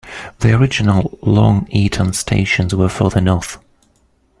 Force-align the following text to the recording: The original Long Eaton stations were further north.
The 0.39 0.55
original 0.57 1.19
Long 1.21 1.67
Eaton 1.69 2.13
stations 2.13 2.73
were 2.73 2.89
further 2.89 3.21
north. 3.21 3.59